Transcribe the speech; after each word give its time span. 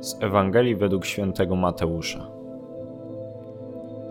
z 0.00 0.22
Ewangelii 0.22 0.76
według 0.76 1.04
świętego 1.04 1.56
Mateusza. 1.56 2.30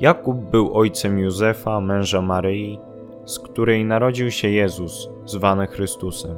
Jakub 0.00 0.36
był 0.36 0.74
ojcem 0.74 1.18
Józefa, 1.18 1.80
męża 1.80 2.22
Maryi, 2.22 2.80
z 3.24 3.38
której 3.38 3.84
narodził 3.84 4.30
się 4.30 4.48
Jezus, 4.48 5.10
zwany 5.24 5.66
Chrystusem. 5.66 6.36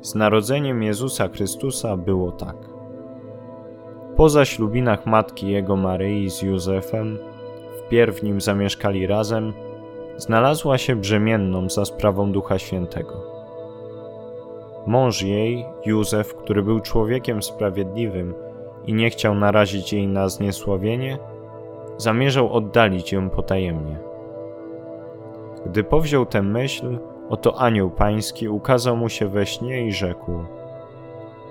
Z 0.00 0.14
narodzeniem 0.14 0.82
Jezusa 0.82 1.28
Chrystusa 1.28 1.96
było 1.96 2.32
tak. 2.32 2.56
Po 4.16 4.28
zaślubinach 4.28 5.06
matki 5.06 5.48
jego 5.48 5.76
Maryi 5.76 6.30
z 6.30 6.42
Józefem, 6.42 7.18
wpierw 7.78 8.22
nim 8.22 8.40
zamieszkali 8.40 9.06
razem, 9.06 9.52
znalazła 10.16 10.78
się 10.78 10.96
brzemienną 10.96 11.70
za 11.70 11.84
sprawą 11.84 12.32
Ducha 12.32 12.58
Świętego. 12.58 13.35
Mąż 14.86 15.22
jej, 15.22 15.66
Józef, 15.86 16.34
który 16.34 16.62
był 16.62 16.80
człowiekiem 16.80 17.42
sprawiedliwym 17.42 18.34
i 18.86 18.94
nie 18.94 19.10
chciał 19.10 19.34
narazić 19.34 19.92
jej 19.92 20.08
na 20.08 20.28
zniesławienie, 20.28 21.18
zamierzał 21.96 22.52
oddalić 22.52 23.12
ją 23.12 23.30
potajemnie. 23.30 23.98
Gdy 25.66 25.84
powziął 25.84 26.26
tę 26.26 26.42
myśl, 26.42 26.98
oto 27.28 27.60
anioł 27.60 27.90
pański 27.90 28.48
ukazał 28.48 28.96
mu 28.96 29.08
się 29.08 29.28
we 29.28 29.46
śnie 29.46 29.86
i 29.86 29.92
rzekł: 29.92 30.32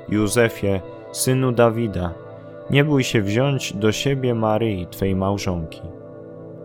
Józefie, 0.09 0.81
synu 1.11 1.52
Dawida, 1.52 2.13
nie 2.70 2.83
bój 2.83 3.03
się 3.03 3.22
wziąć 3.22 3.73
do 3.73 3.91
siebie 3.91 4.36
Maryi, 4.36 4.88
twej 4.88 5.16
małżonki, 5.16 5.81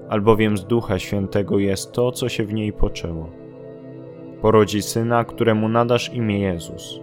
albowiem 0.08 0.56
z 0.56 0.64
Ducha 0.64 0.98
Świętego 0.98 1.58
jest 1.58 1.92
to, 1.92 2.12
co 2.12 2.28
się 2.28 2.44
w 2.44 2.52
niej 2.52 2.72
poczęło 2.72 3.39
porodzi 4.42 4.82
syna, 4.82 5.24
któremu 5.24 5.68
nadasz 5.68 6.14
imię 6.14 6.38
Jezus. 6.38 7.00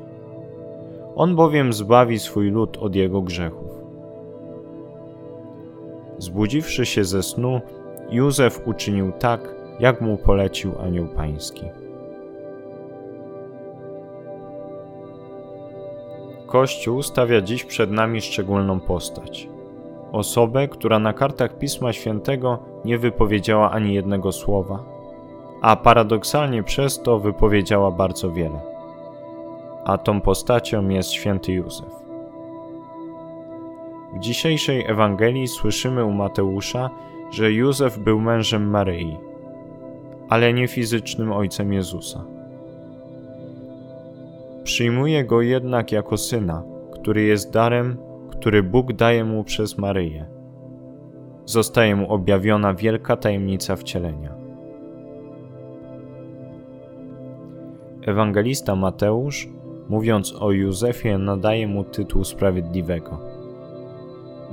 On 1.16 1.36
bowiem 1.36 1.74
zbawi 1.74 2.20
swój 2.20 2.52
lud 2.52 2.78
od 2.78 2.96
jego 2.96 3.22
grzechów. 3.22 3.72
Zbudziwszy 6.18 6.86
się 6.86 7.04
ze 7.04 7.24
snu, 7.24 7.62
Józef 8.10 8.68
uczynił 8.68 9.12
tak, 9.12 9.56
jak 9.80 10.02
mu 10.02 10.18
polecił 10.18 10.72
anioł 10.80 11.08
pański. 11.08 11.66
Kościół 16.48 17.04
stawia 17.04 17.42
dziś 17.42 17.64
przed 17.64 17.92
nami 17.92 18.22
szczególną 18.22 18.80
postać. 18.80 19.50
Osobę, 20.12 20.68
która 20.68 21.00
na 21.00 21.14
kartach 21.14 21.58
Pisma 21.58 21.94
Świętego 21.94 22.60
nie 22.86 22.98
wypowiedziała 22.98 23.72
ani 23.72 23.94
jednego 23.94 24.32
słowa, 24.32 24.97
a 25.62 25.76
paradoksalnie 25.76 26.64
przez 26.64 27.02
to 27.02 27.20
wypowiedziała 27.20 27.92
bardzo 27.92 28.32
wiele. 28.32 28.60
A 29.86 29.98
tą 29.98 30.22
postacią 30.22 30.90
jest 30.90 31.12
święty 31.12 31.52
Józef. 31.52 31.98
W 34.14 34.20
dzisiejszej 34.20 34.86
Ewangelii 34.88 35.48
słyszymy 35.48 36.06
u 36.06 36.12
Mateusza, 36.12 36.90
że 37.32 37.52
Józef 37.52 38.00
był 38.00 38.20
mężem 38.22 38.70
Maryi, 38.70 39.18
ale 40.30 40.54
nie 40.54 40.68
fizycznym 40.68 41.32
ojcem 41.32 41.74
Jezusa. 41.74 42.26
Przyjmuje 44.64 45.26
go 45.26 45.42
jednak 45.42 45.92
jako 45.92 46.18
syna, 46.18 46.64
który 46.92 47.24
jest 47.24 47.52
darem, 47.52 47.98
który 48.32 48.64
Bóg 48.64 48.94
daje 48.94 49.26
mu 49.26 49.44
przez 49.44 49.78
Maryję. 49.78 50.26
Zostaje 51.46 51.96
mu 51.96 52.14
objawiona 52.14 52.74
wielka 52.74 53.16
tajemnica 53.16 53.76
wcielenia. 53.76 54.37
Ewangelista 58.08 58.76
Mateusz, 58.76 59.48
mówiąc 59.90 60.36
o 60.40 60.52
Józefie, 60.52 61.18
nadaje 61.18 61.68
mu 61.68 61.84
tytuł 61.84 62.24
sprawiedliwego. 62.24 63.18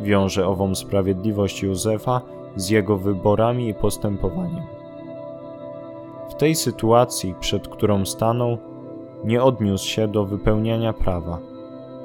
Wiąże 0.03 0.47
ową 0.47 0.75
sprawiedliwość 0.75 1.63
Józefa 1.63 2.21
z 2.57 2.71
jego 2.71 2.97
wyborami 2.97 3.69
i 3.69 3.75
postępowaniem. 3.75 4.63
W 6.31 6.35
tej 6.35 6.55
sytuacji, 6.55 7.35
przed 7.41 7.69
którą 7.69 8.05
stanął, 8.05 8.59
nie 9.25 9.43
odniósł 9.43 9.89
się 9.89 10.09
do 10.09 10.25
wypełniania 10.25 10.93
prawa, 10.93 11.39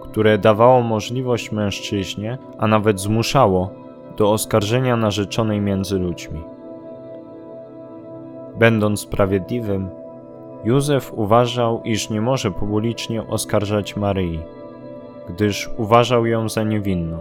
które 0.01 0.37
dawało 0.37 0.81
możliwość 0.81 1.51
mężczyźnie, 1.51 2.37
a 2.57 2.67
nawet 2.67 2.99
zmuszało 2.99 3.69
do 4.17 4.31
oskarżenia 4.31 4.97
narzeczonej 4.97 5.61
między 5.61 5.99
ludźmi. 5.99 6.41
Będąc 8.59 8.99
sprawiedliwym, 8.99 9.89
Józef 10.63 11.13
uważał, 11.15 11.81
iż 11.83 12.09
nie 12.09 12.21
może 12.21 12.51
publicznie 12.51 13.27
oskarżać 13.27 13.95
Maryi, 13.95 14.39
gdyż 15.29 15.69
uważał 15.77 16.25
ją 16.25 16.49
za 16.49 16.63
niewinną, 16.63 17.17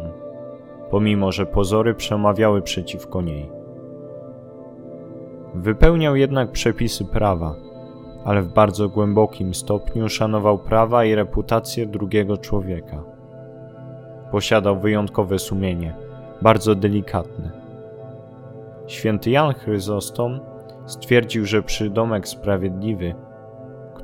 pomimo 0.91 1.32
że 1.32 1.47
pozory 1.47 1.94
przemawiały 1.94 2.62
przeciwko 2.62 3.22
niej. 3.22 3.50
Wypełniał 5.54 6.16
jednak 6.16 6.53
przepisy 6.53 7.04
prawa, 7.04 7.54
ale 8.25 8.43
w 8.43 8.53
bardzo 8.53 8.88
głębokim 8.88 9.55
stopniu 9.55 10.09
szanował 10.09 10.59
prawa 10.59 11.05
i 11.05 11.15
reputację 11.15 11.87
drugiego 11.87 12.37
człowieka. 12.37 13.03
Posiadał 14.31 14.81
wyjątkowe 14.81 15.38
sumienie, 15.38 15.94
bardzo 16.43 16.75
delikatne. 16.75 17.50
Święty 18.87 19.31
Jan 19.31 19.55
Chryzostom 19.55 20.41
stwierdził, 20.87 21.44
że 21.44 21.62
przydomek 21.62 22.28
sprawiedliwy 22.28 23.15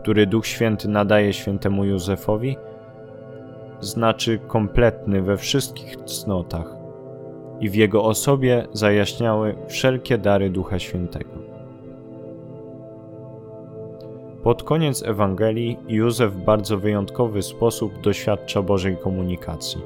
który 0.05 0.27
Duch 0.27 0.47
Święty 0.47 0.89
nadaje 0.89 1.33
świętemu 1.33 1.85
Józefowi, 1.85 2.57
znaczy 3.81 4.39
kompletny 4.39 5.23
we 5.23 5.37
wszystkich 5.37 5.97
cnotach 5.97 6.77
i 7.61 7.69
w 7.69 7.75
jego 7.75 8.05
osobie 8.05 8.67
zajaśniały 8.73 9.57
wszelkie 9.69 10.19
dary 10.19 10.51
Ducha 10.51 10.79
Świętego. 10.79 11.31
Pod 14.43 14.63
koniec 14.63 15.03
Ewangelii 15.03 15.79
Józef 15.89 16.33
w 16.33 16.45
bardzo 16.45 16.79
wyjątkowy 16.79 17.43
sposób 17.43 18.01
doświadcza 18.01 18.63
Bożej 18.63 18.97
komunikacji. 18.97 19.81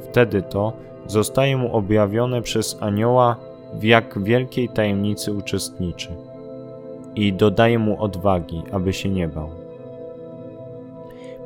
Wtedy 0.00 0.42
to 0.42 0.72
zostaje 1.06 1.56
mu 1.56 1.76
objawione 1.76 2.42
przez 2.42 2.82
anioła, 2.82 3.36
w 3.74 3.84
jak 3.84 4.22
wielkiej 4.22 4.68
tajemnicy 4.68 5.32
uczestniczy 5.32 6.31
i 7.16 7.32
dodaje 7.32 7.78
mu 7.78 8.02
odwagi, 8.02 8.62
aby 8.72 8.92
się 8.92 9.08
nie 9.08 9.28
bał. 9.28 9.50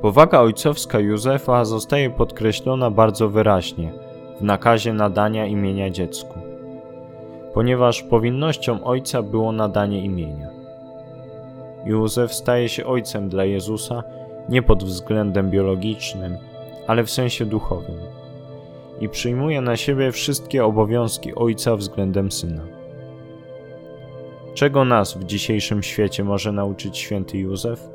Powaga 0.02 0.40
ojcowska 0.40 1.00
Józefa 1.00 1.64
zostaje 1.64 2.10
podkreślona 2.10 2.90
bardzo 2.90 3.28
wyraźnie 3.28 3.92
w 4.40 4.42
nakazie 4.42 4.92
nadania 4.92 5.46
imienia 5.46 5.90
dziecku, 5.90 6.38
ponieważ 7.54 8.02
powinnością 8.02 8.84
ojca 8.84 9.22
było 9.22 9.52
nadanie 9.52 10.00
imienia. 10.00 10.48
Józef 11.84 12.34
staje 12.34 12.68
się 12.68 12.86
ojcem 12.86 13.28
dla 13.28 13.44
Jezusa 13.44 14.02
nie 14.48 14.62
pod 14.62 14.84
względem 14.84 15.50
biologicznym, 15.50 16.36
ale 16.86 17.04
w 17.04 17.10
sensie 17.10 17.46
duchowym 17.46 17.96
i 19.00 19.08
przyjmuje 19.08 19.60
na 19.60 19.76
siebie 19.76 20.12
wszystkie 20.12 20.64
obowiązki 20.64 21.34
ojca 21.34 21.76
względem 21.76 22.32
syna. 22.32 22.75
Czego 24.56 24.84
nas 24.84 25.14
w 25.18 25.24
dzisiejszym 25.24 25.82
świecie 25.82 26.24
może 26.24 26.52
nauczyć 26.52 26.98
święty 26.98 27.38
Józef? 27.38 27.88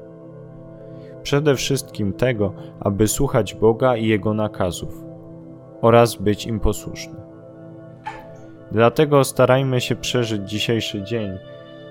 Przede 1.24 1.56
wszystkim 1.56 2.14
tego, 2.14 2.54
aby 2.80 3.08
słuchać 3.08 3.56
Boga 3.56 3.98
i 3.98 4.08
Jego 4.08 4.34
nakazów 4.34 5.04
oraz 5.82 6.16
być 6.16 6.46
im 6.46 6.60
posłuszny. 6.60 7.16
Dlatego 8.72 9.24
starajmy 9.24 9.82
się 9.82 9.96
przeżyć 9.96 10.50
dzisiejszy 10.50 11.04
dzień 11.04 11.30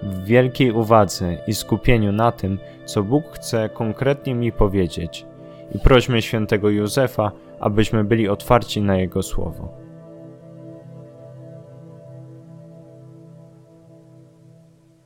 w 0.03 0.25
wielkiej 0.25 0.73
uwadze 0.73 1.37
i 1.47 1.55
skupieniu 1.55 2.13
na 2.13 2.33
tym, 2.33 2.59
co 2.85 3.03
Bóg 3.03 3.25
chce 3.33 3.69
konkretnie 3.69 4.35
mi 4.35 4.53
powiedzieć, 4.53 5.27
i 5.75 5.79
prośmy 5.79 6.23
świętego 6.23 6.71
Józefa, 6.71 7.33
abyśmy 7.61 8.05
byli 8.05 8.29
otwarci 8.29 8.83
na 8.83 8.97
Jego 8.97 9.23
słowo. 9.23 9.69